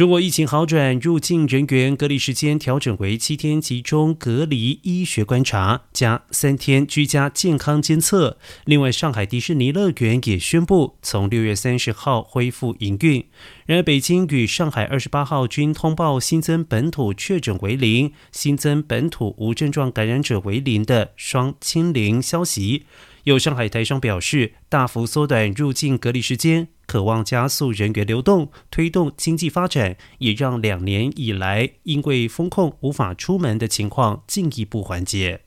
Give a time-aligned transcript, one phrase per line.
[0.00, 8.38] 中国疫情好转，入境人员隔离时间调整为七天集中隔离医学观察加三天居家健康监测。
[8.64, 13.26] 另外，上海迪士尼乐园也宣布从六月三十号恢复营运。
[13.66, 22.86] 然而，北京与上海二十八号均通报新增本土确诊为零，新增本土无症状感染者为零的双清零消息。
[23.24, 26.68] 有上海台商表示，大幅缩短入境隔离时间。
[26.90, 35.42] 渴望加速人员流动，推动经济发展，也让两年以来因为风控无法出门的情况进一步缓解。